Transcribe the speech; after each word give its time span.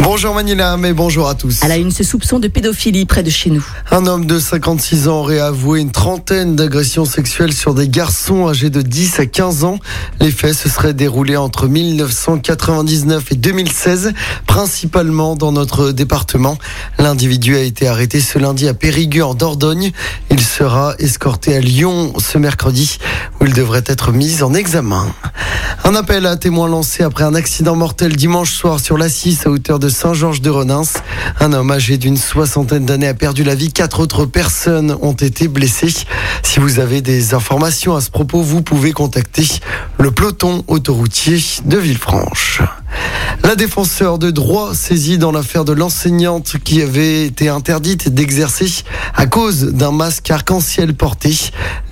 Bonjour 0.00 0.34
Manila, 0.34 0.76
mais 0.76 0.92
bonjour 0.92 1.28
à 1.28 1.34
tous. 1.34 1.60
Elle 1.62 1.72
a 1.72 1.76
une 1.78 1.90
ce 1.90 2.04
soupçon 2.04 2.38
de 2.38 2.48
pédophilie 2.48 3.06
près 3.06 3.22
de 3.22 3.30
chez 3.30 3.50
nous. 3.50 3.66
Un 3.90 4.06
homme 4.06 4.26
de 4.26 4.38
56 4.38 5.08
ans 5.08 5.20
aurait 5.20 5.40
avoué 5.40 5.80
une 5.80 5.90
trentaine 5.90 6.54
d'agressions 6.54 7.06
sexuelles 7.06 7.54
sur 7.54 7.74
des 7.74 7.88
garçons 7.88 8.46
âgés 8.46 8.68
de 8.68 8.82
10 8.82 9.20
à 9.20 9.26
15 9.26 9.64
ans. 9.64 9.78
Les 10.20 10.30
faits 10.30 10.54
se 10.54 10.68
seraient 10.68 10.92
déroulés 10.92 11.36
entre 11.36 11.66
1999 11.66 13.32
et 13.32 13.36
2016, 13.36 14.12
principalement 14.46 15.34
dans 15.34 15.52
notre 15.52 15.92
département. 15.92 16.58
L'individu 16.98 17.56
a 17.56 17.60
été 17.60 17.88
arrêté 17.88 18.20
ce 18.20 18.38
lundi 18.38 18.68
à 18.68 18.74
Périgueux 18.74 19.24
en 19.24 19.34
Dordogne. 19.34 19.92
Il 20.30 20.40
sera 20.40 20.94
escorté 20.98 21.56
à 21.56 21.60
Lyon 21.60 22.12
ce 22.18 22.36
mercredi 22.36 22.98
où 23.40 23.46
il 23.46 23.54
devrait 23.54 23.84
être 23.86 24.12
mis 24.12 24.42
en 24.42 24.52
examen. 24.52 25.06
Un 25.86 25.94
appel 25.94 26.26
à 26.26 26.36
témoins 26.36 26.66
lancé 26.66 27.04
après 27.04 27.22
un 27.22 27.36
accident 27.36 27.76
mortel 27.76 28.16
dimanche 28.16 28.50
soir 28.50 28.80
sur 28.80 28.98
la 28.98 29.08
6 29.08 29.46
à 29.46 29.50
hauteur 29.50 29.78
de 29.78 29.88
Saint-Georges-de-Renins. 29.88 30.82
Un 31.38 31.52
homme 31.52 31.70
âgé 31.70 31.96
d'une 31.96 32.16
soixantaine 32.16 32.84
d'années 32.84 33.06
a 33.06 33.14
perdu 33.14 33.44
la 33.44 33.54
vie. 33.54 33.72
Quatre 33.72 34.00
autres 34.00 34.24
personnes 34.24 34.96
ont 35.00 35.12
été 35.12 35.46
blessées. 35.46 35.94
Si 36.42 36.58
vous 36.58 36.80
avez 36.80 37.02
des 37.02 37.34
informations 37.34 37.94
à 37.94 38.00
ce 38.00 38.10
propos, 38.10 38.42
vous 38.42 38.62
pouvez 38.62 38.90
contacter 38.90 39.46
le 39.98 40.10
peloton 40.10 40.64
autoroutier 40.66 41.38
de 41.64 41.78
Villefranche. 41.78 42.62
La 43.46 43.54
défenseur 43.54 44.18
de 44.18 44.32
droit 44.32 44.74
saisie 44.74 45.18
dans 45.18 45.30
l'affaire 45.30 45.64
de 45.64 45.72
l'enseignante 45.72 46.56
qui 46.64 46.82
avait 46.82 47.26
été 47.26 47.48
interdite 47.48 48.08
d'exercer 48.08 48.66
à 49.14 49.26
cause 49.26 49.66
d'un 49.66 49.92
masque 49.92 50.28
arc-en-ciel 50.30 50.94
porté. 50.94 51.32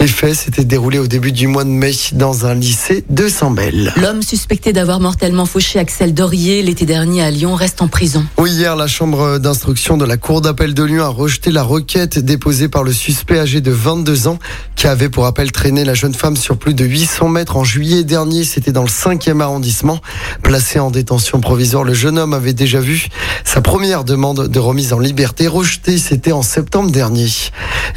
Les 0.00 0.08
faits 0.08 0.34
s'étaient 0.34 0.64
déroulés 0.64 0.98
au 0.98 1.06
début 1.06 1.30
du 1.30 1.46
mois 1.46 1.62
de 1.62 1.68
mai 1.68 1.92
dans 2.12 2.46
un 2.46 2.54
lycée 2.54 3.04
de 3.08 3.28
Saint-Bel. 3.28 3.92
L'homme 3.96 4.22
suspecté 4.22 4.72
d'avoir 4.72 4.98
mortellement 4.98 5.46
fauché 5.46 5.78
Axel 5.78 6.12
Dorier 6.12 6.60
l'été 6.62 6.86
dernier 6.86 7.22
à 7.22 7.30
Lyon 7.30 7.54
reste 7.54 7.80
en 7.82 7.88
prison. 7.88 8.26
Oui, 8.36 8.50
hier, 8.50 8.74
la 8.74 8.88
chambre 8.88 9.38
d'instruction 9.38 9.96
de 9.96 10.04
la 10.04 10.16
Cour 10.16 10.40
d'appel 10.40 10.74
de 10.74 10.82
Lyon 10.82 11.04
a 11.04 11.08
rejeté 11.08 11.52
la 11.52 11.62
requête 11.62 12.18
déposée 12.18 12.68
par 12.68 12.82
le 12.82 12.92
suspect 12.92 13.38
âgé 13.38 13.60
de 13.60 13.70
22 13.70 14.26
ans 14.26 14.38
qui 14.74 14.88
avait 14.88 15.08
pour 15.08 15.24
appel 15.24 15.52
traîné 15.52 15.84
la 15.84 15.94
jeune 15.94 16.14
femme 16.14 16.36
sur 16.36 16.58
plus 16.58 16.74
de 16.74 16.84
800 16.84 17.28
mètres 17.28 17.56
en 17.56 17.64
juillet 17.64 18.02
dernier. 18.02 18.42
C'était 18.42 18.72
dans 18.72 18.82
le 18.82 18.88
5e 18.88 19.40
arrondissement. 19.40 20.00
Placé 20.42 20.80
en 20.80 20.90
détention 20.94 21.40
provisoire, 21.40 21.84
le 21.84 21.92
jeune 21.92 22.18
homme 22.18 22.32
avait 22.32 22.54
déjà 22.54 22.80
vu 22.80 23.08
sa 23.44 23.60
première 23.60 24.04
demande 24.04 24.48
de 24.48 24.58
remise 24.58 24.92
en 24.92 24.98
liberté 24.98 25.46
rejetée. 25.46 25.98
C'était 25.98 26.32
en 26.32 26.42
septembre 26.42 26.90
dernier. 26.90 27.28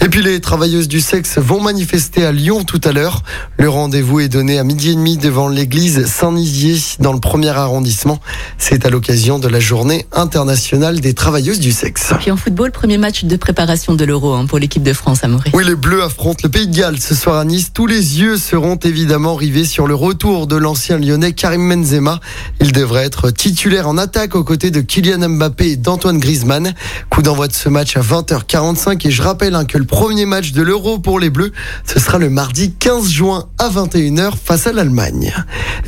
Et 0.02 0.10
puis 0.10 0.22
les 0.22 0.42
travailleuses 0.42 0.88
du 0.88 1.00
sexe 1.00 1.38
vont 1.38 1.62
manifester 1.62 2.26
à 2.26 2.32
Lyon 2.32 2.64
tout 2.64 2.82
à 2.84 2.92
l'heure. 2.92 3.24
Le 3.58 3.70
rendez-vous 3.70 4.20
est 4.20 4.28
donné 4.28 4.60
à 4.60 4.64
midi 4.64 4.92
et 4.92 4.96
demi 4.96 5.18
devant 5.18 5.48
l'église 5.48 6.06
Saint-Nizier 6.06 6.78
dans 7.00 7.14
le 7.14 7.20
premier 7.20 7.50
arrondissement. 7.50 8.20
C'est 8.58 8.86
à 8.86 8.90
l'occasion 8.90 9.40
de 9.40 9.48
la 9.48 9.60
journée 9.60 10.06
internationale 10.12 11.00
des 11.00 11.14
travailleuses 11.14 11.60
du 11.60 11.72
sexe. 11.72 12.14
Puis 12.20 12.32
en 12.32 12.38
football, 12.38 12.72
premier 12.72 12.98
match 12.98 13.24
de 13.24 13.36
préparation 13.36 13.94
de 13.94 14.06
l'Euro 14.06 14.34
hein, 14.34 14.46
pour 14.46 14.60
l'équipe 14.60 14.84
de 14.84 14.94
France 14.94 15.24
à 15.24 15.28
Maurice. 15.28 15.54
Oui, 15.54 15.64
les 15.66 15.76
Bleus 15.76 16.04
affrontent 16.04 16.42
le 16.44 16.50
Pays 16.50 16.68
de 16.68 16.76
Galles 16.76 17.00
ce 17.00 17.16
soir 17.16 17.38
à 17.38 17.46
Nice. 17.46 17.72
Tous 17.74 17.88
les 17.88 18.20
yeux 18.20 18.38
seront 18.38 18.76
évidemment 18.76 19.36
rivés 19.36 19.66
sur 19.66 19.88
le 19.88 19.96
retour 19.96 20.48
de 20.48 20.56
l'ancien 20.56 20.98
lyonnais 20.98 21.34
Karim 21.34 21.70
Benzema. 21.70 22.20
Il 22.60 22.72
devrait 22.88 23.04
être 23.04 23.32
titulaire 23.32 23.90
en 23.90 23.98
attaque 23.98 24.34
aux 24.34 24.46
côtés 24.46 24.72
de 24.72 24.80
Kylian 24.80 25.28
Mbappé 25.28 25.72
et 25.72 25.76
d'Antoine 25.76 26.20
Griezmann. 26.20 26.74
Coup 27.10 27.22
d'envoi 27.22 27.50
de 27.50 27.54
ce 27.54 27.68
match 27.68 27.98
à 27.98 28.00
20h45 28.00 29.06
et 29.06 29.12
je 29.12 29.22
rappelle 29.22 29.56
hein, 29.56 29.66
que 29.66 29.78
le 29.78 29.84
premier 29.84 30.26
match 30.26 30.54
de 30.54 30.62
l'Euro 30.62 30.98
pour 30.98 31.20
les 31.20 31.30
Bleus, 31.30 31.52
ce 31.86 32.00
sera 32.00 32.18
le 32.18 32.30
mardi 32.30 32.72
15 32.72 33.10
juin 33.10 33.50
à 33.58 33.68
21h 33.68 34.32
face 34.42 34.68
à 34.68 34.72
l'Allemagne. 34.72 35.34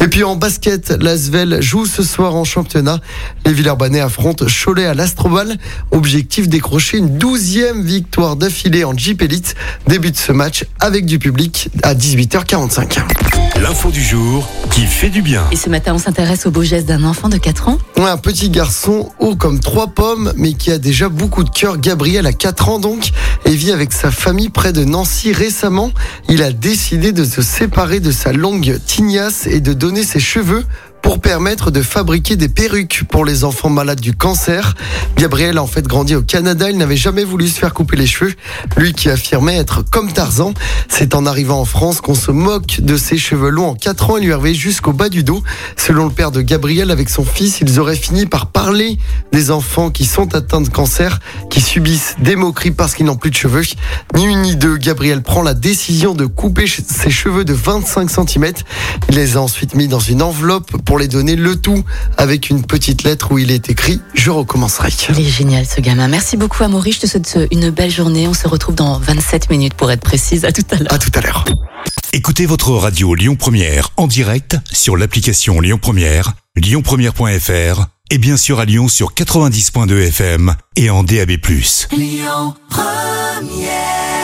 Et 0.01 0.09
puis 0.09 0.25
en 0.25 0.35
basket, 0.35 0.89
l'Asvel 0.99 1.61
joue 1.61 1.85
ce 1.85 2.03
soir 2.03 2.35
en 2.35 2.43
championnat. 2.43 2.99
Les 3.45 3.53
Villeurbanais 3.53 4.01
affrontent 4.01 4.45
Cholet 4.47 4.85
à 4.85 4.93
l'Astrobal. 4.93 5.55
Objectif 5.91 6.49
décrocher 6.49 6.97
une 6.97 7.17
douzième 7.17 7.81
victoire 7.81 8.35
d'affilée 8.35 8.83
en 8.83 8.97
Jeep 8.97 9.21
Elite. 9.21 9.55
Début 9.87 10.11
de 10.11 10.17
ce 10.17 10.33
match 10.33 10.65
avec 10.81 11.05
du 11.05 11.17
public 11.17 11.69
à 11.81 11.95
18h45. 11.95 12.99
L'info 13.61 13.89
du 13.89 14.03
jour 14.03 14.49
qui 14.71 14.81
fait 14.81 15.09
du 15.09 15.21
bien. 15.21 15.45
Et 15.51 15.55
ce 15.55 15.69
matin, 15.69 15.93
on 15.93 15.97
s'intéresse 15.97 16.45
au 16.45 16.51
beau 16.51 16.63
geste 16.63 16.88
d'un 16.89 17.03
enfant 17.03 17.29
de 17.29 17.37
4 17.37 17.69
ans. 17.69 17.77
Un 17.97 18.17
petit 18.17 18.49
garçon 18.49 19.11
haut 19.19 19.35
comme 19.35 19.59
trois 19.59 19.89
pommes, 19.89 20.33
mais 20.35 20.53
qui 20.53 20.71
a 20.71 20.79
déjà 20.79 21.07
beaucoup 21.07 21.43
de 21.43 21.49
cœur. 21.51 21.77
Gabriel 21.77 22.25
a 22.25 22.33
4 22.33 22.69
ans 22.69 22.79
donc 22.79 23.11
et 23.45 23.51
vit 23.51 23.71
avec 23.71 23.93
sa 23.93 24.09
famille 24.09 24.49
près 24.49 24.73
de 24.73 24.83
Nancy 24.83 25.31
récemment. 25.31 25.91
Il 26.29 26.41
a 26.41 26.51
décidé 26.51 27.11
de 27.11 27.23
se 27.25 27.43
séparer 27.43 27.99
de 27.99 28.11
sa 28.11 28.33
longue 28.33 28.79
tignasse 28.87 29.45
et 29.45 29.59
de 29.59 29.73
donner 29.73 30.01
ses 30.01 30.19
cheveux 30.19 30.65
pour 31.09 31.21
permettre 31.21 31.71
de 31.71 31.81
fabriquer 31.81 32.35
des 32.35 32.49
perruques 32.49 33.01
pour 33.09 33.25
les 33.25 33.43
enfants 33.43 33.71
malades 33.71 33.99
du 33.99 34.13
cancer. 34.13 34.75
Gabriel 35.17 35.57
a 35.57 35.63
en 35.63 35.65
fait 35.65 35.87
grandi 35.87 36.13
au 36.13 36.21
Canada, 36.21 36.69
il 36.69 36.77
n'avait 36.77 36.95
jamais 36.95 37.23
voulu 37.23 37.47
se 37.47 37.59
faire 37.59 37.73
couper 37.73 37.97
les 37.97 38.05
cheveux, 38.05 38.35
lui 38.77 38.93
qui 38.93 39.09
affirmait 39.09 39.57
être 39.57 39.81
comme 39.81 40.13
Tarzan. 40.13 40.53
C'est 40.87 41.15
en 41.15 41.25
arrivant 41.25 41.61
en 41.61 41.65
France 41.65 41.99
qu'on 41.99 42.13
se 42.13 42.29
moque 42.29 42.81
de 42.81 42.95
ses 42.95 43.17
cheveux 43.17 43.49
longs 43.49 43.69
en 43.69 43.73
4 43.73 44.11
ans 44.11 44.17
et 44.17 44.21
lui 44.21 44.31
arrivait 44.31 44.53
jusqu'au 44.53 44.93
bas 44.93 45.09
du 45.09 45.23
dos. 45.23 45.41
Selon 45.77 46.05
le 46.05 46.11
père 46.11 46.29
de 46.29 46.41
Gabriel, 46.41 46.91
avec 46.91 47.09
son 47.09 47.25
fils, 47.25 47.59
ils 47.59 47.79
auraient 47.79 47.95
fini 47.95 48.27
par 48.27 48.45
parler 48.45 48.99
des 49.31 49.49
enfants 49.49 49.89
qui 49.89 50.05
sont 50.05 50.35
atteints 50.35 50.61
de 50.61 50.69
cancer, 50.69 51.21
qui 51.49 51.59
subissent 51.59 52.17
des 52.19 52.35
moqueries 52.35 52.69
parce 52.69 52.93
qu'ils 52.93 53.07
n'ont 53.07 53.17
plus 53.17 53.31
de 53.31 53.35
cheveux. 53.35 53.63
Ni 54.13 54.25
une 54.25 54.43
ni 54.43 54.55
deux, 54.55 54.77
Gabriel 54.77 55.23
prend 55.23 55.41
la 55.41 55.55
décision 55.55 56.13
de 56.13 56.27
couper 56.27 56.67
ses 56.67 57.09
cheveux 57.09 57.45
de 57.45 57.53
25 57.53 58.11
cm. 58.11 58.53
Il 59.09 59.15
les 59.15 59.37
a 59.37 59.41
ensuite 59.41 59.73
mis 59.73 59.87
dans 59.87 59.99
une 59.99 60.21
enveloppe 60.21 60.77
pour 60.99 61.03
les 61.03 61.07
donner 61.07 61.37
le 61.37 61.55
tout 61.55 61.85
avec 62.17 62.49
une 62.49 62.61
petite 62.61 63.03
lettre 63.03 63.31
où 63.31 63.37
il 63.37 63.51
est 63.51 63.69
écrit 63.69 64.01
Je 64.15 64.31
recommencerai. 64.31 64.89
Il 65.11 65.21
est 65.21 65.29
génial 65.29 65.65
ce 65.65 65.79
gamin. 65.79 66.09
Merci 66.09 66.35
beaucoup 66.35 66.61
Amaury. 66.61 66.91
Je 66.91 66.99
te 66.99 67.07
souhaite 67.07 67.39
une 67.51 67.69
belle 67.69 67.89
journée. 67.89 68.27
On 68.27 68.33
se 68.33 68.49
retrouve 68.49 68.75
dans 68.75 68.99
27 68.99 69.49
minutes 69.49 69.75
pour 69.75 69.89
être 69.91 70.01
précise. 70.01 70.43
À 70.43 70.51
tout 70.51 70.65
à 70.71 70.75
l'heure. 70.75 70.91
À 70.91 70.97
tout 70.97 71.11
à 71.13 71.21
l'heure. 71.21 71.45
Écoutez 72.11 72.45
votre 72.45 72.71
radio 72.71 73.15
Lyon 73.15 73.37
Première 73.37 73.91
en 73.95 74.07
direct 74.07 74.57
sur 74.73 74.97
l'application 74.97 75.61
Lyon 75.61 75.79
Première, 75.81 76.33
lyonpremière.fr 76.57 77.85
et 78.11 78.17
bien 78.17 78.35
sûr 78.35 78.59
à 78.59 78.65
Lyon 78.65 78.89
sur 78.89 79.13
90.2 79.13 80.07
FM 80.07 80.53
et 80.75 80.89
en 80.89 81.03
DAB+. 81.03 81.31
Lyon 81.95 82.55
Première 82.69 84.18